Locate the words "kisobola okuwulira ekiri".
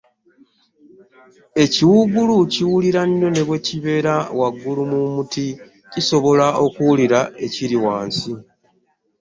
5.91-7.77